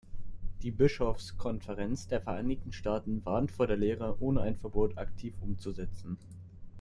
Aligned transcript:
Die 0.63 0.71
Bischofskonferenz 0.71 2.07
der 2.07 2.21
Vereinigten 2.21 2.73
Staaten 2.73 3.23
warnt 3.23 3.51
vor 3.51 3.67
der 3.67 3.77
Lehre, 3.77 4.17
ohne 4.19 4.41
ein 4.41 4.55
Verbot 4.57 4.97
aktiv 4.97 5.35
umzusetzen. 5.41 6.17